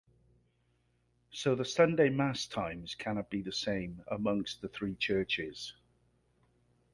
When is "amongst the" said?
4.07-4.67